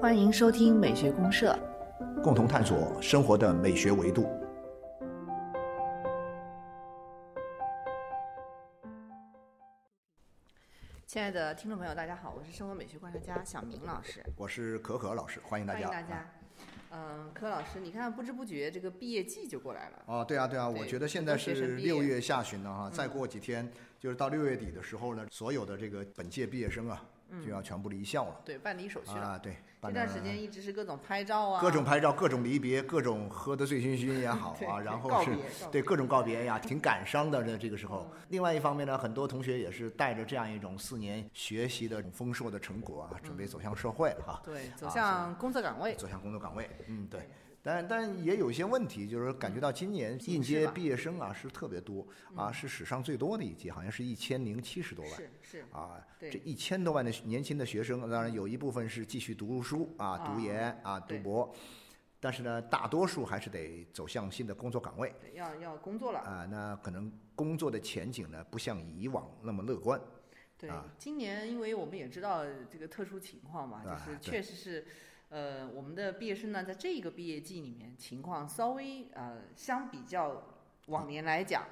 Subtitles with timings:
[0.00, 1.58] 欢迎收听美学公社，
[2.22, 4.28] 共同探索生活的美学维度。
[11.06, 15.88] 亲爱的听众朋友，大家好，我是生活美学观察家小明老师，我是可可老师，欢迎大家。
[15.88, 16.35] 欢迎大家。
[16.98, 20.02] 嗯，柯老师，你看不知不觉这个毕业季就过来了。
[20.06, 27.04] 哦，对啊，对啊，对我觉得现在是六月下旬了哈，再过几天就是到六月底的时候呢，所有的这个本届毕业生啊，
[27.44, 28.40] 就要全部离校了。
[28.44, 29.20] 对，办理手续了。
[29.20, 35.36] 啊，对，这段时间一直是各种拍照啊，各种拍照，各种离别，各种喝得醉醺醺也好啊， 然后是
[35.70, 38.10] 对各种告别呀，挺感伤的这这个时候。
[38.28, 44.42] 另外一方面呢，很多同学也是带着这样一种四年学习的丰硕的成果啊，准备走向社会了哈。
[44.44, 45.94] 对，走啊向工作岗位。
[45.94, 46.68] 走向工作岗位。
[46.86, 47.28] 嗯，对。
[47.66, 55.14] 但但也有一些问题，就是感觉到今年应届毕业生啊是特别多啊，是史上最多的一届，好像是一千零七十多万。
[55.16, 61.52] 是是，啊，对这一千多万的年轻的学生，当然有一部分是继续读书啊、啊读研啊、读博，
[62.20, 66.20] 但是呢，大多数还是得走向新的工作岗位对，要要工作了。
[66.20, 66.46] 啊。
[66.48, 70.00] 那可能工作的前景呢，不像以往那么乐观。
[70.56, 74.86] 对啊，今年因为我们也知道这个特殊情况嘛，啊就是确实是，
[75.28, 80.42] 呃，我们的毕业生呢，在这个毕业季里面情况稍微呃，相比较
[80.86, 81.64] 往年来讲，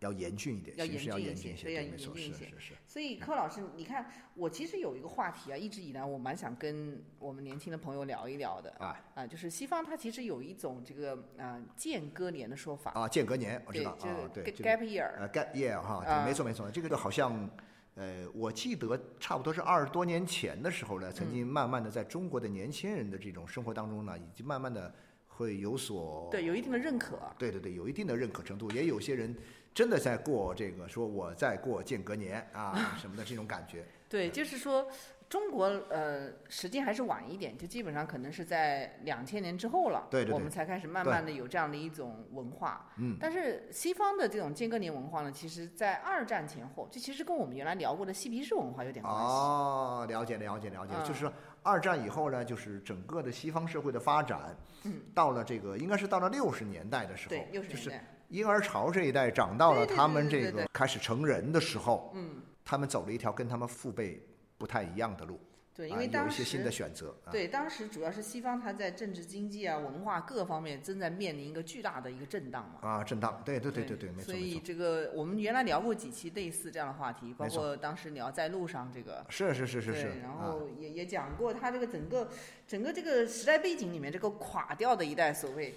[0.00, 2.46] 要严峻一点，要严峻一些对，要严峻一些。
[2.46, 2.74] 是是是。
[2.86, 8.70] 所以柯老师，你看我其实有一个话题啊，一直以来我蛮想跟我们年轻的朋友聊一聊的。
[8.78, 8.98] 啊。
[9.14, 17.48] 啊，就是西方它其实有一种这个呃间隔年的说法，啊，间隔年我知对，道啊，就对，gap year，呃，gap year 哈，没错没错，这个好像，
[17.94, 24.94] 呃，我记得差不多是二十多年前的时候呢，曾嗯经慢慢的在中国的年轻人的这种生活当中呢，已经慢慢的
[25.26, 27.18] 会有所对，有一定的认可。
[27.38, 29.36] 对对对，有一定的认可程度，也有些人
[29.74, 33.84] 真的在过这个说我在过间隔年啊什么的这种感觉。
[34.08, 34.86] 对，就是说
[35.32, 40.34] 中国呃时间还是晚一点，就基本上可能是在两千年之后了，对对对。
[40.34, 42.92] 我们才开始慢慢的有这样的一种文化。
[42.98, 49.22] 嗯，但是西方的这种间隔年文化呢，其实在二战前后，这其实跟我们原来聊过的嬉皮士文化有点关系。
[49.22, 51.02] 哦，了解了解了解，嗯。
[51.02, 51.32] 就是
[51.62, 64.22] 二战以后呢，就是整个的西方社会的发展，嗯，到了这个应该是到了六十年代的时候，对，六十就是年代，婴儿潮这一代长到了他们这个开始成人的时候，嗯，他们走了一条跟他们父辈
[64.62, 65.40] 不太一样的路，
[65.74, 72.88] 对，因啊，为当时、有一些新的选择，啊、对，当时主要是西方它在政治、经济啊、文化各方面正在面临一个巨大的一个震荡嘛。
[72.88, 79.26] 啊，震荡，对对对对对，没错所以，这个我们原来聊过几期类似这样的话题，包括当时聊在路上这个。
[79.28, 82.28] 是是是是是对，，然啊后也也讲过它这个整个
[82.68, 85.74] 整个这个时代背景里面，这个垮掉的一代所谓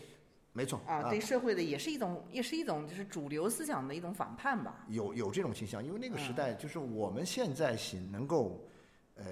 [0.53, 4.85] 没错啊，对社会的也是一种也是一种就是主流思想的一种反叛吧。
[4.88, 8.66] 有有这种倾向，因为那个时嗯代就是我们现在行能够，
[9.15, 9.25] 呃，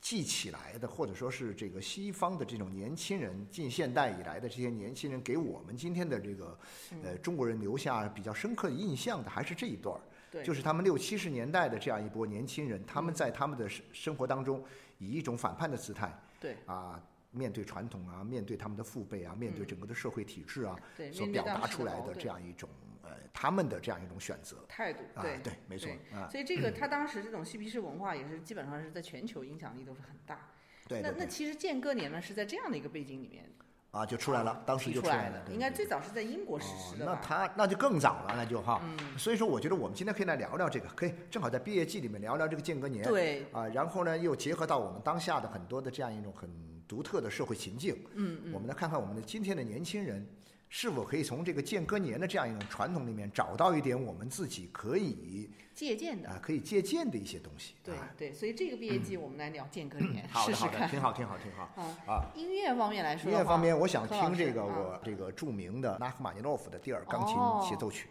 [0.00, 6.58] 记起来的，或者说是这个西方的这种年轻人，近现代以来的这些年轻人，给我们今天的这个
[7.02, 10.00] 呃中国人留下比较深刻的印象的，还是这一段儿。
[10.30, 14.64] 对，就是他们六七十年代的这样一波年轻人，他们在他们的生生活当中，
[14.98, 16.56] 以一种反叛的姿态对。
[16.66, 20.76] 啊，面对传统啊，面对他们的父辈啊，面对整个的社会体制啊，
[21.12, 22.68] 所表达出来的这样一种
[23.10, 24.56] 呃他们的这样一种选择。
[24.68, 30.48] 态度，啊，对对，没错啊，所以这个他当时这种嬉皮士文化也是基本上是在全球影响力都是很大。
[30.88, 33.44] 对对对，那那其实间隔年呢是在这样的一个背景里面
[33.90, 37.20] 啊就出来了，当时提出来就出来了，应该最早是在英国实施哦，那的吧？
[37.22, 39.18] 他那就更早了，那就哈，嗯。
[39.18, 46.48] 所以说我觉得我们今天可以来聊聊这个，可以正好在毕业季里面聊聊这个间隔年，对，啊，然后呢又结合到我们当下的很多的这样一种很
[46.86, 50.24] 独特的社会情境，嗯嗯，我们来看看我们的今天的年轻人
[50.72, 57.74] 是否可以从这个间隔年的这样一种传统里面找到一点我们自己可以借鉴的，啊可以借鉴的一些东西。
[57.82, 60.88] 对啊对，所以这个毕业季我们来聊间隔年，好的好的，试试看。
[60.88, 62.30] 挺好挺好挺好啊啊。
[62.36, 68.08] 音乐方面来说，音乐方面，我想听这个我这个著名的拉赫玛尼诺夫的第二钢琴哦协奏曲。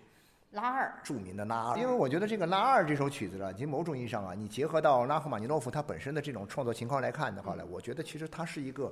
[0.51, 8.91] 拉二，著名的拉二，因为我觉得这个拉二这首曲子呢，其实某种意义上啊，你结合到拉赫玛尼诺夫他本身的这种创作情况来看的话呢，我觉得其实它是一个，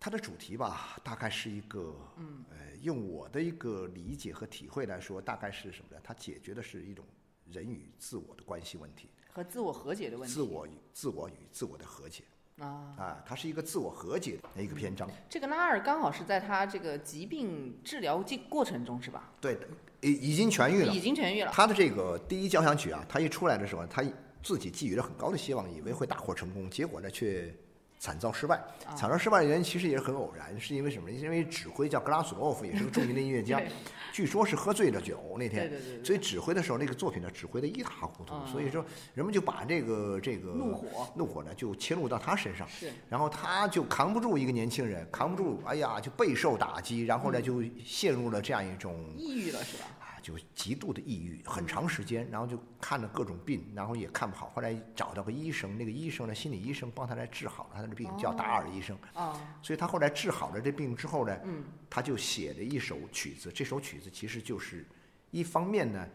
[0.00, 6.00] 它的主题吧，大概是一个，嗯，呃，用我的一个理解和体会来说，大概是什么呢？
[6.04, 7.04] 它解决的是一种
[7.44, 10.32] 人与自我的关系问题，和自我和解的问题。
[10.32, 12.22] 自我与自我与自我的和解
[12.58, 15.10] 啊，啊，它是一个自我和解的一个篇章。
[15.28, 19.32] 这个拉尔刚好是在他这个疾病治疗过过程中是吧？
[19.40, 19.66] 对的，
[20.00, 21.00] 已已经痊愈了已。
[21.00, 21.50] 经痊愈了。
[21.52, 24.04] 他的这个第一交响曲啊，他一出来的时候，他
[24.42, 27.52] 自己寄予了很高的希望，以为会大获成功，结果呢却
[27.98, 28.56] 惨遭失败。
[28.86, 31.16] 啊惨遭失败的原因其实也是很偶然，是因为什么呢？
[31.16, 33.60] 因为指挥叫格拉索洛夫，也是个著名的音乐家，
[34.12, 35.70] 据说是喝醉了酒那天，
[36.02, 38.84] 所以指挥的时候那个作品呢指挥的一塌糊涂，啊所以说
[39.14, 42.66] 人们就把这个这个怒火怒火呢就迁入到他身上。
[43.08, 49.84] 然后他就扛不住一个年轻人，扛不住，哎呀，就备受打击，然后呢，就陷入了这样一种抑郁了是吧？
[50.28, 58.96] 啊，就极度的抑郁，很长时间，然后就看了各种病，然后也看不好，后来找到个医生，那个医生呢，心理医生帮他来治好了他的病，叫达尔医生。
[59.14, 64.84] 啊，所以他后来治好了这病之后呢，嗯，他就写了一首曲子，这首曲子其实就是
[65.30, 66.06] 一方面呢，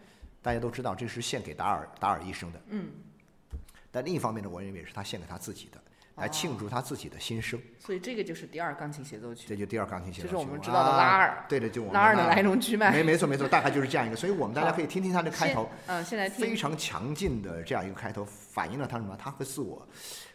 [0.41, 2.91] 大家都知道这是献给达尔达尔医生的，嗯，
[3.89, 5.83] 但另一方面呢，我认为是他献给他自己的，
[6.15, 7.59] 来庆祝他自己的新生。
[7.79, 12.91] 所以这个就是第二钢琴协奏曲，这就第二钢琴协奏曲，这是我们知道的拉二啊对的，就我们拉二的的来龙去脉。
[12.91, 19.17] 没没错没错，大概就是这样一个，所以我们大家可以听听它的开头，嗯，现在，非常强劲的这样一个开头，反映了他什么？
[19.17, 19.85] 他和自我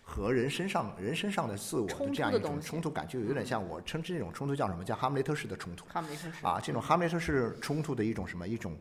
[0.08, 4.82] 和人身上人身上的自我的这样一种冲突感，就有点像我称之这种冲突叫什么？
[4.82, 8.48] 叫哈姆雷特式的冲突哈姆雷特式啊，这种哈姆雷特式冲突的一种什么？
[8.48, 8.74] 一种。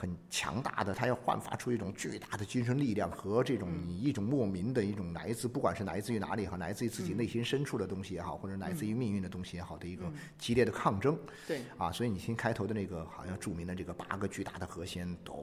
[0.00, 10.04] 很强大的，它要焕发出一种巨大的精神力量和这种一种莫名的一种来自，不管是来自于哪里哈，来自于自己内心深处的东西也好，或者来自于命运的东西也好的一个
[10.38, 11.18] 激烈的抗争。
[11.46, 15.36] 对，啊，所以你听开头的那个好像著名的这个八个巨大的和弦，咚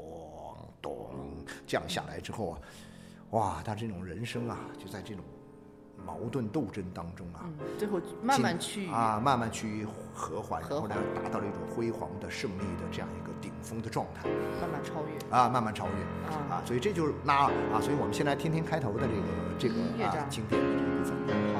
[0.82, 2.60] 咚降下来之后啊，
[3.32, 5.24] 哇，他这种人生啊，就在这种
[6.06, 14.30] 矛盾斗争当中啊，嗯，最后慢慢趋于啊，慢慢趋于和缓，后呢，达到了一种辉煌的胜利的这样一个顶峰的状态
[14.62, 15.92] 慢慢超越啊，慢慢超越
[16.32, 16.40] 啊。
[16.50, 19.22] 啊，所以这就是拉啊，所以我们先来听听开头的这个
[19.60, 19.76] 这个
[20.06, 21.57] 啊经典的这个部分。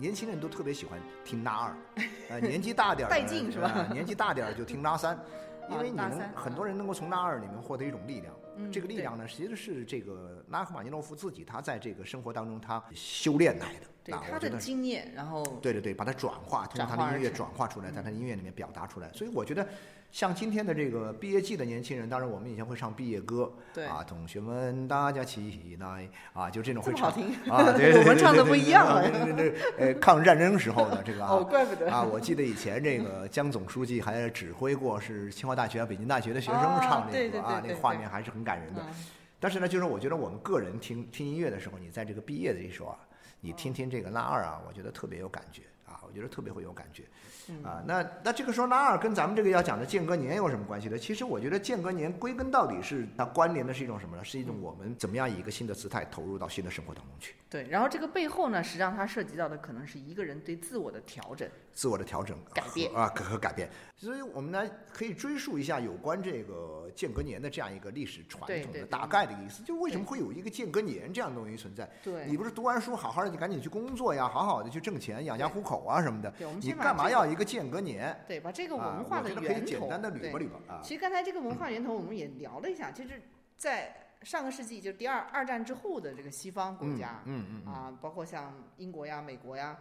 [0.00, 1.76] 年轻人都特别喜欢听拉二，
[2.30, 5.18] 呃，年纪大点儿的带劲是吧呃年纪大点儿就听拉三，
[5.70, 8.34] 因为你能拉三很多人能够从拉二里面获得一种力量。
[8.56, 13.86] 嗯这个力量呢，其实是这个拉赫玛尼诺夫自己他在这个生活当中他修炼来的。
[14.02, 19.10] 对他的经验，然后对对对，把它转化，通过他的音乐转化出来，在他的音乐里面表达出来。
[19.12, 19.66] 所以我觉得，
[20.10, 23.86] 像今天的这个毕业季的年轻人，当然我们以前会唱毕业歌，对。
[23.86, 27.32] 啊，同学们大家起来啊，就这种会唱好听。
[27.48, 29.08] 啊， 对对对我们唱的不一样啊了。
[29.08, 31.90] 对对对，呃，抗日战争时候的这个啊，哦，怪不得。
[31.90, 38.82] 啊，我记得以前这个江总书记还指挥过是清华大学、北京大学的学生啊唱对这个啊，那个画面还是很感人的。
[38.82, 38.94] 嗯。
[39.38, 42.98] 但是呢，就是我觉得我们个人听听音乐的时候，你在这个毕业的一首啊，
[43.40, 45.62] 你听听这个拉二啊，我觉得特别有感觉。
[45.79, 45.79] 啊，
[46.10, 47.04] 我觉得特别会有感觉
[47.48, 47.82] 嗯啊。
[47.86, 50.98] 那那这个说拉二跟咱们这个要讲的间隔年有什么关系呢？
[50.98, 54.24] 其实我觉得间隔年归根到底是它关联的是一种什么呢？
[54.24, 61.48] 是一种我们怎么样以一个新的姿态投入到新的生活当中去，对，然后这个背后呢，实际上它涉及到的可能是一个人对自我的调整。
[61.72, 63.70] 自我的调整改变啊可和改变。
[63.96, 71.88] 所以我们呢可以追溯一下有关这个间隔年的这样一个历史传统的大概的意思，就为什么会有一个间隔年这样的东西存在？
[72.02, 78.18] 对你不是读完书好好的，你赶紧去工作呀，好好的去挣钱养家糊口啊什么的对我们，你干嘛这个要一个间隔年？
[78.26, 80.80] 对，把这个啊文化的源头，简单的捋对吧捋吧啊。
[80.82, 83.22] 其实刚才这个文化源头我们也聊了一下，其实，
[83.56, 89.76] 在上个世纪就第二二战之后的这个西方国家，嗯嗯嗯啊，包括像英国呀、美国呀，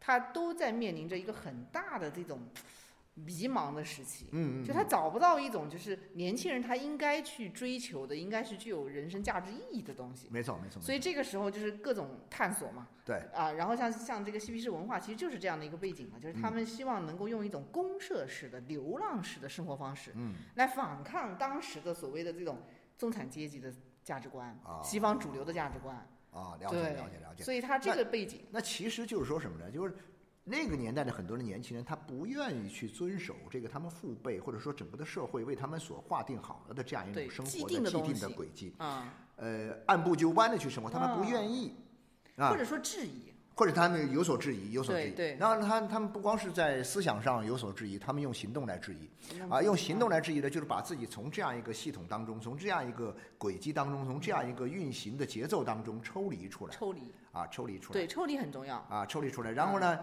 [0.00, 2.40] 它都在面临着一个很大的这种
[3.14, 4.26] 迷茫的时期。
[4.32, 10.28] 嗯嗯，就他找不到一种就是年轻人他应该去追求的，应该是具有人生价值意义的东西。
[10.30, 13.16] 没错没错，所以这个时候就是各种探索嘛，对。
[13.32, 22.62] 啊，然后像像这个嬉皮士文化，其实就是这样的一个背景嘛，就是他们希望能够用一种公社式的、流浪式的生活方式，嗯，来反抗当时的所谓的这种
[22.98, 24.82] 中产阶级的价值观，啊。
[24.82, 25.96] 西方主流的价值观，
[26.32, 27.44] 啊，了解对了解了解。
[27.44, 29.70] 所以他这个背景，那其实就是说什么呢？
[29.70, 29.94] 就是
[30.44, 41.74] 那个年代的很多的年轻人，他不愿意去遵守这个他们父辈或者说整个的社会为他们所划定好了的这样一种生既定的既定的轨迹，啊、呃，按部就班的去生活，他们不啊愿意。
[42.36, 42.50] 啊。
[42.50, 45.10] 或，者说质疑，或者他们有所质疑，有所质疑。
[45.12, 45.36] 对对。
[45.38, 49.08] 然后他他们不光是在思想上有所质疑，他们用行动来质疑。
[49.48, 57.00] 啊，用行动来质疑的，就是把自己从这样一个系统当中，从这样一个轨迹当中，从这样一个运行的节奏当中抽离出来，抽离，
[57.32, 59.98] 啊，抽离出来，对，抽离很重要，啊，抽离出来，然后呢，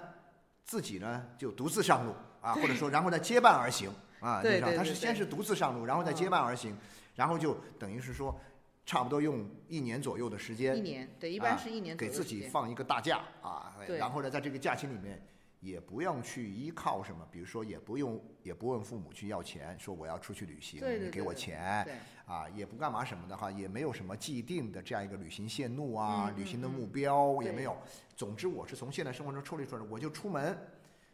[0.64, 3.90] 自己呢就独自上路啊，或者说然后再结伴而行
[4.20, 6.78] 啊，对他是先是独自上路，然后再结伴而行，
[7.16, 8.40] 然后就等于是说，
[8.86, 13.98] 差不多用一年左右的时间一年，对，一般啊是一年左给自己放一个大假啊，对。
[13.98, 15.22] 然后呢，在这个假期里面
[15.62, 21.86] 也不用去依靠什么，比如说也不用也不问父母去要钱，说我要出去旅行，对对你给我钱
[22.26, 27.78] 啊，也不干嘛什么的哈，也没有什么既定的这样一个旅行线路啊，嗯旅行的嗯目标也没有。
[28.16, 30.58] 总之，我是从现在生活中抽离出来，我就出门，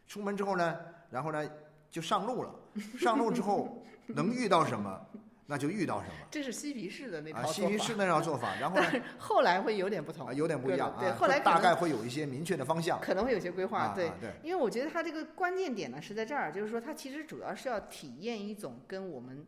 [0.06, 0.78] 出门之后呢，
[1.10, 1.46] 然后呢
[1.90, 2.54] 就上路了，
[2.98, 5.06] 上路之后 能遇到什么，
[5.50, 13.00] 那就遇到什么这是嬉皮士的那套啊，做法嬉皮士那套做法，然后呢但是后来会有点不同啊，有点不一样啊，对，后来大概会有一些明确的方向。
[13.00, 19.46] 可能会有些规划，对啊啊，对因为我觉得它这个关键点呢是在这儿，就是说它其实主要是要体验一种跟我们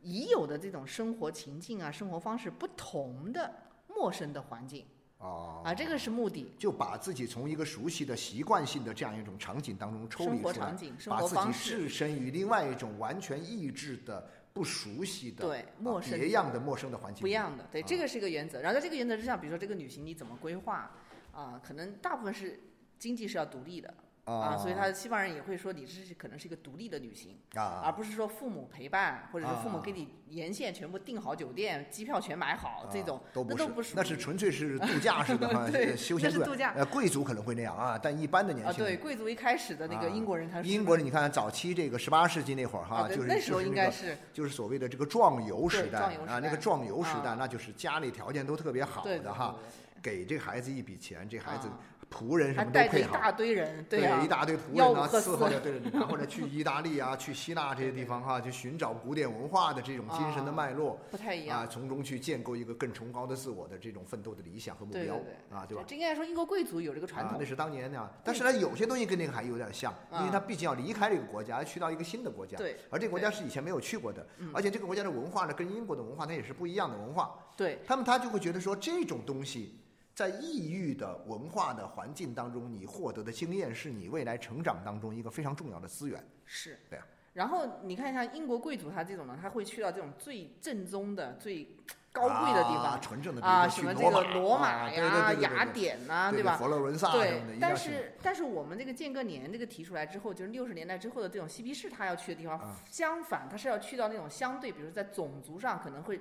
[0.00, 3.52] 已有的这种生活情境啊、生活方式不同的
[3.88, 4.86] 陌生的环境
[5.18, 6.54] 哦啊，这个是目的。
[6.56, 18.60] 就把自己从一个熟悉的习惯性的这样一种场景当中抽离出来生活场，景、生把自己置身于另外一种完全异质的、不熟悉的、对啊陌生别样的陌生的环境，不一样的，对，啊这个是一个原则。
[18.60, 20.90] 然后在这个原则之上，比如说这个旅行你怎么规划
[21.32, 22.60] 啊，可能大部分是
[22.98, 23.92] 经济是要独立的
[24.24, 27.36] 啊，所以他西方人也会说你这是可能是一个独立的旅行。
[27.54, 27.82] 啊。
[27.84, 36.72] 而不是说父母陪伴，或者是父母啊给你沿线全部订好酒店、机票全买好这种啊，都不是，都不属于那是纯粹是度假式的哈，对休闲度那是度假。
[36.76, 51.78] 呃，贵族可能会那样啊，但一般的年啊，轻人对，贵族一开始的那个啊英国人，他是英国人，你看早期这个十八世纪那会儿哈，就是那时候应该是就是所谓的这个壮游时代啊，那个壮游时代啊那就是家里条件都特别好的哈，对给这个孩子一笔钱，这孩子啊
[52.12, 61.60] 仆人什么都配好，一大堆人，对啊，一大堆仆人啊，伺候着，对对对，然后呢，去 意大利啊，去希腊这些地方哈、去寻找古典文化的这种精神的啊脉络不太一样。
[61.60, 65.18] 啊，从中去建构一个更崇高的自我的这种奋斗的理想和目标对对
[65.50, 65.56] 对。
[65.56, 65.82] 啊，对吧？
[65.86, 67.38] 这应该说英国贵族有这个传啊，统。
[67.40, 70.28] 那，是当年呢，但是呢，有些东西跟那个还有点像，因为啊。
[70.32, 74.50] 他毕竟要离开这个国家，去到一个新的国家，对而这个国家是以前没有去过的，嗯。
[74.54, 77.78] 而且这个国家的文化呢，跟英国的文化它也是不一样的文化，对。
[77.86, 79.78] 他们他就会觉得说这种东西。
[80.22, 86.24] 在异域的文化的环境当中，你获得的经验是你未来成长当中一个非常重要的资源。
[86.44, 86.78] 是。
[86.88, 91.66] 对啊然后你看，一下英国贵族他这种呢，他会去到这种最正宗的、最
[92.12, 96.56] 高贵的地啊方纯正的，啊，什么这个罗马呀、雅典呐，对吧？
[96.58, 106.20] 佛罗伦萨对但是但是我们这个间隔年这个提出来之后，就是六十年代之后的这种嬉皮士他要去的地方，啊相反他是要去到那种相对，比如在种族上可能会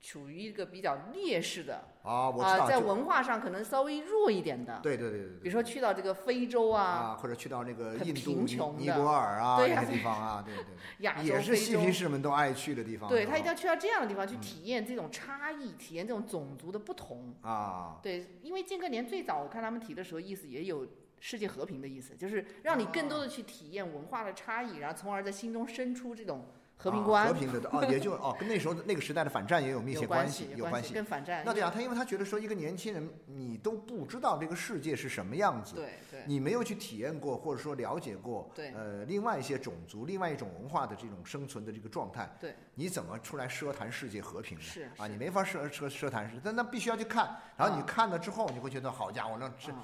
[0.00, 10.70] 处于一个比较劣势的啊，我知啊、道，就在文化上可能稍微弱一点的，对对对对对，比如说去到这个非洲啊、啊，或者去到那个很印度、尼贫穷的尼泊尔啊那些地方啊， 对对对。
[11.00, 11.92] 亚洲、也是非洲嬉皮。
[11.92, 13.10] 士们都爱去的地方。
[13.10, 17.34] 对他一定要去到这样的地方去嗯体验这种差异，体验这种种族的不同。
[17.42, 20.86] 啊，对，因为间隔年最早我看他们提的时候，意思也有
[21.18, 26.46] 世界和平的意思，就是让你更多的去体验文化的差异，然后从而在心中生出这种
[26.82, 30.94] 和平啊观，和平的哦，也就哦，跟那时候的那个时代的反战也有密切关系，有关关系。
[30.94, 31.42] 跟反战。
[31.44, 44.64] 那对啊，他因为他觉得说一个年轻人，你都不知道这个世界是什么样子，对对你没有去体验过或者说了解过，对呃，另外一些种族、另外一种文化的这种生存的这个状态，对，你怎么出来奢谈世界和平呢？
[44.64, 49.82] 是啊，你没法奢奢奢谈世，但那必须要去看，然后你啊看了之后，你会觉得好家伙，那这啊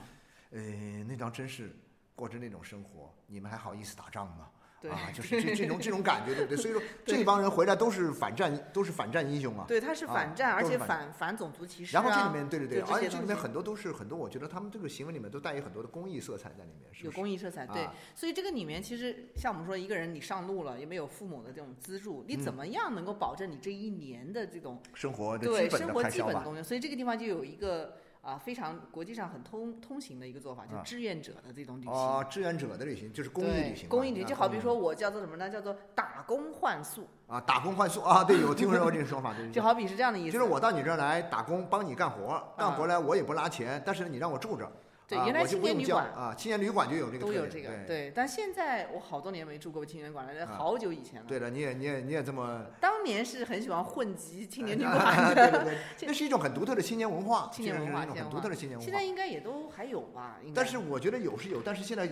[0.50, 0.61] 呃，
[1.07, 1.76] 那张真是
[2.15, 4.49] 过着那种生活，你们还好意思打仗吗？
[4.80, 6.56] 对啊，就是这这种这种感觉，对不对？
[6.56, 9.64] 所以说 这帮人回来都是反战，都是反战英雄啊。
[9.66, 12.02] 对，他是啊反战，而且反反反种族歧视啊。
[12.02, 17.11] 然后这里面，对对对，而且这里面很多都是很多，我觉得他们这个行为里面都带有很多的公益色彩在里面，是有？
[17.12, 26.04] 公益色彩，对，啊所以这个里面其实像我们说，一个人你上路了，也没有父母的这种资助，你怎嗯么样能够保证你这一年的这种生活的对生活。
[26.04, 26.62] 基本的东西？
[26.62, 31.92] 所以这个地方就有一个啊非常国际上很通通行的一个做法，就啊志愿者的这种旅行。
[31.92, 35.49] 哦，志愿者的旅行就是公益旅行，公益旅行啊就好比说我叫做什么呢？
[35.49, 39.49] 叫做打工换宿，啊，打工换宿啊，对，有听说过这个说法，对。
[39.52, 40.33] 就好比是这样的意思。
[40.33, 44.68] 就是我到你这儿来打工，帮你干活，干活呢我也不拉钱，但是你让我住着，
[45.09, 47.87] 对原来青年旅馆啊，青年旅馆就有这个都有这个，对。
[47.87, 48.13] 对。
[48.15, 51.27] 但现在我好多年没住过青年旅馆了，好久以前了。
[51.29, 59.05] 对了，你也你也你也这么， 当年是很喜欢混迹青年旅对馆 对的，对， 那是一种很独特的青年文化，青年文化，一种很独特的青年文化现在。
[59.05, 60.41] 应该也都还有吧？
[60.55, 62.09] 但是我觉得有是有，但是现在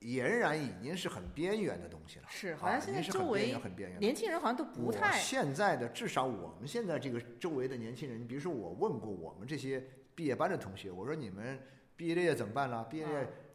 [0.00, 2.24] 俨然已经是很边缘的东西了。
[2.28, 4.04] 是好啊像现在周围缘很边缘的。
[4.04, 9.82] 年轻人好像都不太现在的至少我们现在这个周围的年轻人，比如说我问过我们这些
[10.14, 11.58] 毕业班的同学，我说你们
[11.98, 12.86] 毕业业怎么办呢？
[12.88, 13.04] 毕业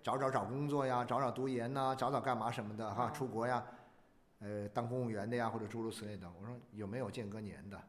[0.03, 3.63] 找找找工作呀，找找读研呐，找找干嘛什么的哈，嗯出国呀，
[4.39, 6.29] 呃，当公务员的呀，或者诸如此类的。
[6.37, 7.81] 我说有没有间隔年的？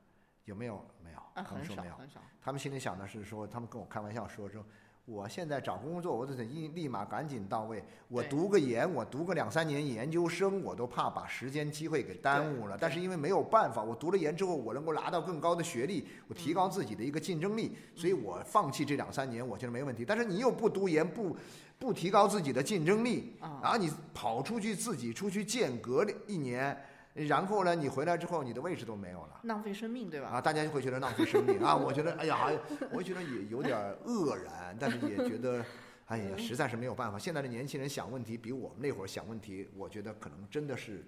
[0.44, 0.76] 有没有？
[1.02, 1.90] 没有，他们说没有。
[1.90, 2.20] 少很少。
[2.40, 4.64] 他们心里想的是说，他们跟我开玩笑说说，
[5.06, 7.84] 我现在找工作，我得立立马赶紧到位。
[8.08, 12.78] 我读个研，我读个两三年研究生，我都怕把时间机会给耽误了。
[12.80, 20.06] 但是因为没有办法，我读了研之后，我能够拿到更高的学历，我提高自己的一个竞争力，所以我放弃这两三年，我觉得没问题。
[20.06, 21.36] 但是你又不读研，不
[21.78, 26.74] 不提高自己的竞争力，啊然后你跑出去自己出去间隔一年，
[27.14, 29.40] 然后呢，你回来之后，你的位置都没有了。
[29.44, 30.28] 浪费生命，对吧？
[30.28, 31.74] 啊，大家就会觉得浪费生命啊！
[31.78, 32.50] 我觉得，哎呀，
[32.92, 35.64] 我觉得也有点愕然，但是也觉得，
[36.06, 37.16] 哎呀，实在是没有办法。
[37.16, 41.04] 现在的年轻人想问题比我们那会儿想问题，我觉得可能真的是，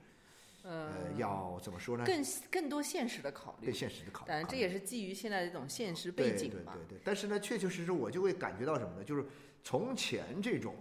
[0.62, 2.04] 呃，要怎么说呢？
[2.06, 3.74] 更更多现实的考对虑。
[3.76, 4.28] 现实的考虑。
[4.28, 6.82] 当然，这也是基于现在的这种现实背景嘛对。
[6.82, 9.02] 对对对，但是呢，确确实实我就会感觉到什么呢？
[9.02, 9.24] 就是
[9.64, 10.76] 从前这种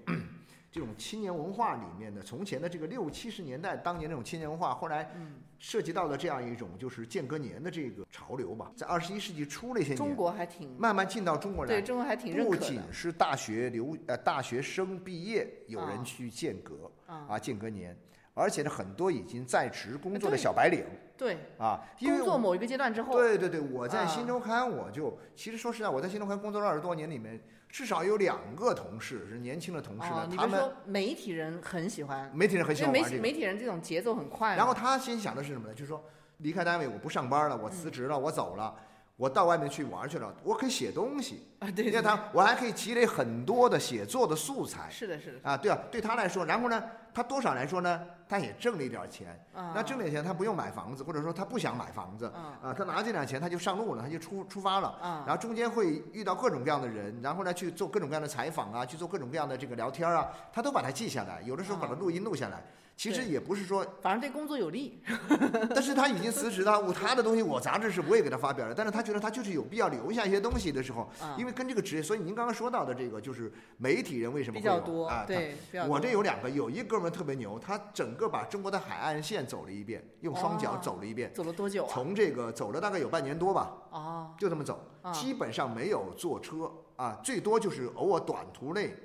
[0.75, 11.69] 这种青年文化里面的，从前的这个六七十年代当年那种青年文化，后来嗯涉及到了这样一种就是间隔年的这个潮流吧，在二十一世纪初那些中年，国还挺慢慢进到中国来。
[11.69, 16.03] 对，中国还挺认不仅是大学留呃大学生毕业有人啊。
[16.03, 17.25] 去间隔啊。
[17.29, 17.97] 啊间隔年，
[18.35, 20.85] 而且呢很多已经在职工作的小白领
[21.17, 34.57] 对，啊，因为我工作某一个阶段之后，对对对，我在啊新周刊我就其实说实在，我在新周刊工作了二十多年里面，至少有两个同事是年轻的同事啊，呢，他们说媒体人很喜欢，媒体人很喜欢玩这个，体媒体人这种节奏很快。
[34.57, 35.73] 然后他心想的是什么呢？
[35.73, 36.03] 就是说
[36.39, 38.75] 离开单位我不上班了，我辞职了，我走了。
[39.17, 49.39] 我到外面去玩去了，我可以写东西，啊，对，对因为他我还可以积累很多的写作的素材，是的，是的，啊，对啊，对他来说，然后呢，他多少来说呢，他也挣了一点钱。
[49.53, 52.59] 啊，那挣了钱，他不用买房子，或者说他不想买房子，啊。
[52.61, 54.89] 啊，他拿这点钱他就上路了，他就出出发了。
[55.01, 61.97] 啊，然后中间会遇到各种各样的人，然后呢去做各种各样的采访啊，去做各种各样的这个聊天啊，他都把它记下来，有的时候把它啊。
[61.97, 62.61] 录音录下来。
[62.97, 65.01] 其实也不是说，反正对工作有利。
[65.75, 75.55] 但是他已经辞职了，我他的东西我杂志是不会给他发表的，但是他觉得他就是有必要留下一些东西的时候，啊，因为跟这个职业，所以您刚刚说到的这个就是媒体人为什么比较多啊，，对，
[75.89, 81.89] 我这有两个，有一哥们儿特别牛，他整个把中国的海岸线走了一遍，用双脚哦走了一遍，走了多久啊？
[81.91, 88.95] 从这个走了大概有半年多吧，哦，就这么走，啊基本上没有坐车啊，最多就是偶尔短途内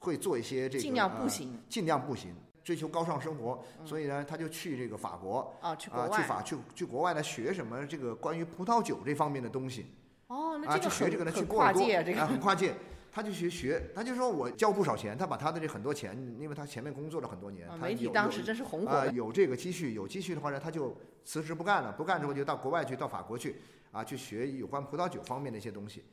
[0.00, 2.34] 会做一些这个尽量步呃行尽量步行，
[2.66, 6.22] 追求高尚生活，嗯所以呢，他就去这个法国啊，去国啊，去。
[6.24, 9.86] 法去去国外来学什么这个关于葡萄酒这方面的东西
[10.26, 12.74] 哦，那去学这个呢，去很波尔多跨界啊，这啊，个很跨界。
[13.12, 19.12] 他就去学，他就说我交不少钱，他把他的这很多钱，因为他前面工作了很多年，啊他媒体当时真是红火啊、的。
[19.12, 26.04] 有这个积蓄，有积蓄的话呢，他就辞职不干了，不干之后就到国外去，到法国去啊，去学有关葡萄酒方面的一些东西。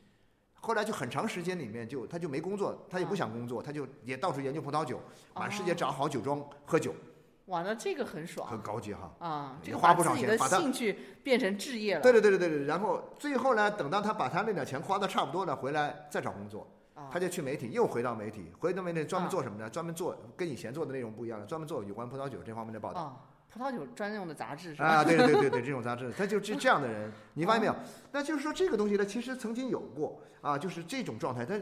[0.65, 4.97] 后来就很长时间里面就他就没工作，他也不啊想工作，他就也到处研究葡萄酒，
[5.36, 6.95] 满世界哦找好酒庄喝酒，
[7.47, 9.12] 哇，那这个很爽很高级哈。
[9.19, 9.60] 啊！
[9.62, 12.02] 这个花不少钱兴趣变成置业了。
[12.02, 19.69] 对对对对对对，然后最后呢，等到他把他那点钱花的差不多了，回来再找工作，啊他就去媒体，又回到媒体，回到媒体专门啊做什么呢？
[19.69, 23.28] 专门做跟以前做的内容不一样了，专门做有关葡萄酒这方面的报道。
[23.54, 24.88] 啊，葡萄酒专用的杂志是吧？
[24.88, 27.76] 啊，对对对对对，这种杂志， 他就是这样的人，你发现没有？
[28.12, 31.62] 那就是说这个东西呢，其实曾经有过啊，就是这种状态，他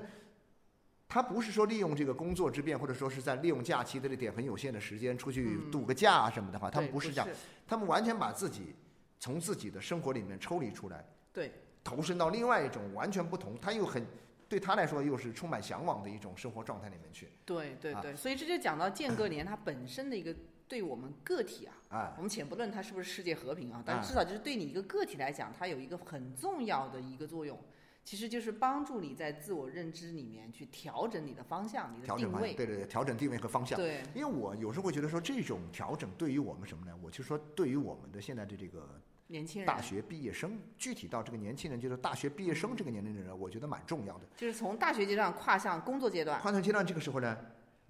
[1.07, 5.71] 他不是说利用这个工作之便，或者说是在利用假期的这点很有限的时间出去嗯。
[5.71, 7.27] 度个假啊什么的话，他们不是这样，
[7.67, 8.73] 他们完全把自己
[9.19, 11.51] 从自己的生活里面抽离出来，对，
[11.83, 14.05] 投身到另外一种完全不同，他又很
[14.47, 17.29] 对他来说又是充满向往的一种生活状态里面去。
[17.45, 17.99] 对对啊。
[18.01, 20.33] 对，所以这就讲到间隔年它本身的一个
[20.71, 27.59] 对我们个体啊，哎，我们且不论它是不是世界和平啊，但哎是至少就是对你一个个体来讲，它有一个很重要的一个作用，
[28.05, 32.53] 其实就是帮助你在自我认知里面去调整你的方向、你的定位。
[32.53, 33.77] 对对对，调整定位和方向。
[33.77, 36.97] 对因为我有时候会觉得说，这种调整对于我们什么呢？
[37.03, 44.25] 我就说，对于我们的现在的这个年轻人大学毕业生，具体到这个年轻人，就是大学毕业生这个年龄的人，我觉得蛮重要的。
[44.37, 46.39] 就是从大学阶段跨向工作阶段。
[46.39, 47.37] 跨向阶段这个时候呢，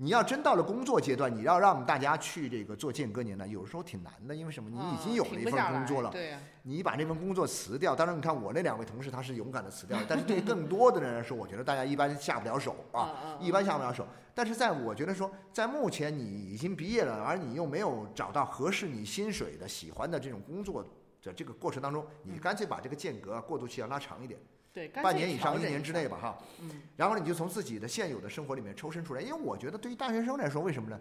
[0.04, 4.68] 你要真到了工作阶段，你要让大家去这个做间隔年呢，有时候挺难的，因为什么？
[4.68, 14.08] 你已经有了一份工作了，对啊，你把这份工作辞掉，当然你看我那两位同事他是勇敢的辞掉了， 但是对更多的人来说，我觉得大家一般下不了手啊，一般下不了手。
[14.34, 20.84] 但是在我觉得说，在目前你已经毕业了，而你又没有找到合适你薪水的、喜欢的这种工作
[21.22, 24.40] 的这个过程当中，你干脆把这个间隔过渡期要拉长一点，
[24.74, 26.38] 对，半年以上、一年之内吧，哈。
[26.62, 31.00] 嗯，然后呢，你就从自己的现有的生活里面抽身出来，因为我觉得对于大学生来说，为什么呢？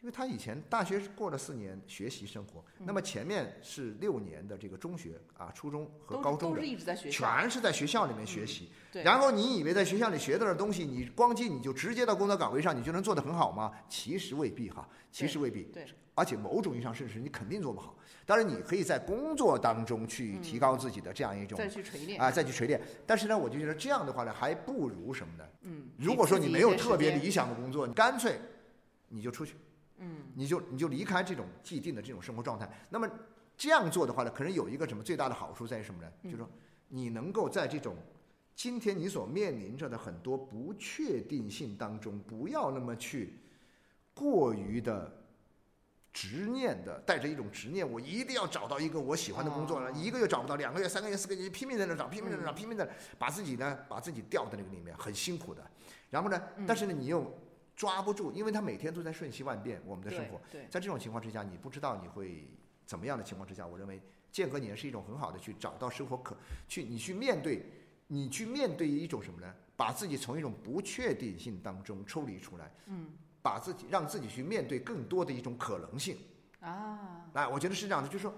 [0.00, 7.26] 因为他以前大学过了四年学习生活，那么前面是六年的这个中学啊、初中和高中的都是，一直在学校。
[7.26, 8.68] 全是在学校里面学习。
[8.92, 13.72] 对然后你以为在学校里学到的东西，你光进你就直接到工作岗位上，你就能做得很好吗？
[13.88, 15.64] 其实未必哈，其实未必。
[15.64, 17.96] 对，而且某种意义上，甚至你肯定做不好。
[18.26, 22.80] 当然，你可以在工作当中去提高自己的这样一种再去锤炼啊，再去锤炼。
[23.06, 25.44] 但是呢，我就觉得这样的话呢，还不如什么呢？
[25.62, 28.38] 嗯，如果说你没有特别理想的工作，你干脆
[29.08, 29.54] 你就出去，
[29.98, 32.70] 嗯，你就你就离开这种既定的这种生活状态。
[32.90, 33.08] 那么
[33.56, 36.10] 这样做的话呢，可能有一个什么最大的好处在于什么呢？
[36.22, 36.50] 嗯就是说
[36.88, 37.96] 你能够在这种
[38.54, 43.38] 今天你所面临着的很多不确定性当中，不要那么去
[44.14, 45.22] 过于的。
[46.18, 55.62] 执念的，带着一种执念，我一定要找到一个我喜欢的工作了，哦一个月找不到，两个月、三个月、四个月，拼命在那找，拼命在那找，嗯拼命在那把自己呢，把自己掉在那个里面，很辛苦的。
[56.08, 57.30] 然后呢，嗯但是呢，你又
[57.76, 60.40] 抓不住，因为它每天都在瞬息万变，我们的生活。
[60.70, 62.48] 在这种情况之下，你不知道你会
[62.86, 64.00] 怎么样的情况之下，我认为
[64.32, 66.34] 间隔年是一种很好的去找到生活可
[66.66, 67.64] 去你去面对，
[68.06, 69.54] 你去面对一种什么呢？
[69.76, 73.10] 把自己从一种不确定性当中抽离出来，嗯
[73.42, 76.16] 把自己让自己去面对更多的一种可能性。
[76.60, 78.34] 啊，来，我觉得是这样的，就是说。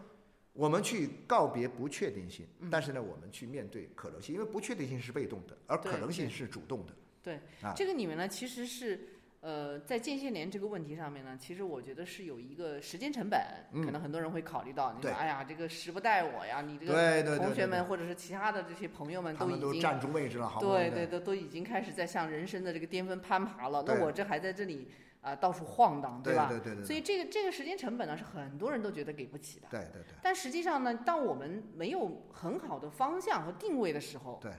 [0.55, 6.93] 我们去告别不确定性，嗯但是呢，我们去面对可能性，因为不确定性是被动的，而可能性是主动的。
[7.23, 13.41] 对啊，这个里面呢，其实是呃，在间歇年这个问题上面呢，其实我觉得是有一个时间成本，
[13.73, 24.89] 嗯可能很多人会考虑到，你说哎呀，这个时不待我呀，你这个同学们或者是其他的这些朋友们他们已经都站住位置了，好不容易的对对对，都已经开始在向人生的这个巅峰攀爬了，那我这还在这里
[25.21, 26.49] 啊、到处晃荡，对吧？
[26.49, 29.69] 对对对对所以这个这个时间成本呢，是很多人都觉得给不起的。
[29.71, 34.51] 对对对但实际上呢，当我们没有很好的方向和定位的时候，对。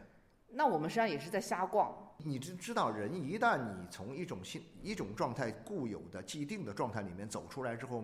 [0.51, 1.95] 那我们实际上也是在瞎逛。
[2.17, 8.03] 你知知道，人一旦你从一种性一种状态固有的既定的状态里面走出来之后，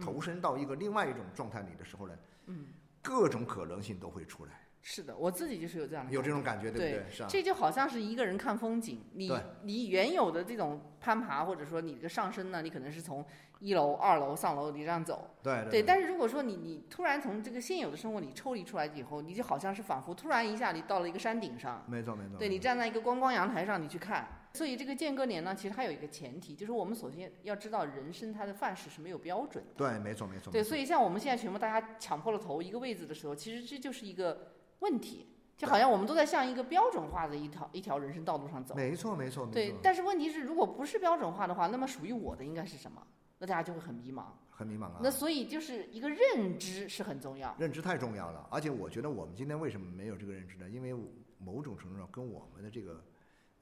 [0.00, 2.14] 投身到一个另外一种状态里的时候呢，
[2.46, 2.66] 嗯，
[3.02, 7.12] 各种可能性都会出来，是的，我自己就是有这样的有这种感觉，对对不对？
[7.12, 9.28] 是啊，这就好像是一个人看风景，你
[9.64, 13.26] 你原有的这种攀爬，或者说你这个上升呢，你可能是从
[13.58, 15.82] 一楼、二楼上楼，你这样走，对对。
[15.82, 24.28] 但是如果说你你突然从这个现有的生活里抽离出来以后，你就好像是仿佛突然一下你到了一个山顶上，没错没错，对你站在一个观光阳台上，你去看。
[24.54, 29.70] 所以这个间隔年呢，其实还有一个前提，就是我们首先要知道人生它的范式是没有标准的。
[29.76, 38.74] 对，没错没错，对，所以像我们现在全部大家抢破了头一个位置的时候，其实这就是一个问题，就好像我们都在向一个标准化的一条一条人生道路上走。
[38.74, 43.02] 没错没错没错，，对但是问题是，如果不是标准化的话，那么属于我的应该是什么？
[43.38, 44.24] 那大家就会很迷茫。
[44.50, 45.00] 很迷茫啊。
[45.02, 47.54] 那所以就是一个认知是很重要。
[47.58, 50.68] 认知太重要了，而且我觉得我们今天为什么没有这个认知呢？
[50.70, 50.94] 因为
[51.38, 53.04] 某种程度上跟我们的这个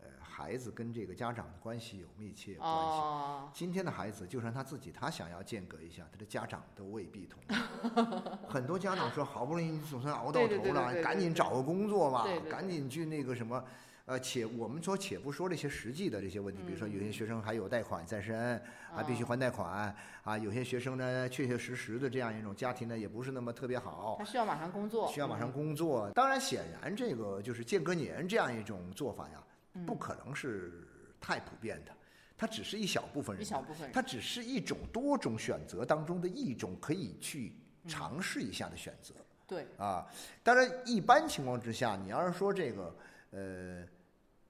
[0.05, 2.77] 呃孩子跟这个家长的关系有密切关系。
[2.77, 7.59] 哦，今天的孩子，就算他自己，他想要间隔一下，他的家长都未必同意。
[8.49, 13.64] 很多家长说，好不容易你总算熬到头了，赶紧找个工作吧赶紧去那个什么。
[14.07, 18.62] 呃，且我们说，且不说这些实际的这些问题，比如说有些学生还有贷款在身，
[18.95, 20.37] 还必须哦还贷款啊。
[20.37, 26.11] 有些学生呢，确确实实的这样一种家庭呢，也不是那么特别好，他需要马上工作，需要马上嗯工作。
[26.11, 29.54] 当然，显然这个就是间隔年这样一种做法呀，嗯
[29.87, 30.87] 不可能是
[31.21, 31.93] 太普遍的，
[32.37, 33.93] 它只是一小部分人，一小部分人。
[33.93, 39.15] 它只是一种多种选择当中的一种可以去嗯尝试一下的选择。
[39.47, 40.07] 对，啊，
[40.43, 42.97] 当然，一般情况之下，你要是说这个
[43.31, 43.87] 呃，